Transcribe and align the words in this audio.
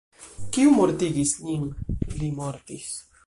Kiu 0.55 0.71
mortigis 0.77 1.35
lin? 1.49 1.69
Li 2.17 2.31
mortis! 2.41 2.89